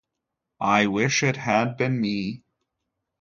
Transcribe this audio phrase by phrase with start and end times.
[0.63, 2.41] I wish it had been me.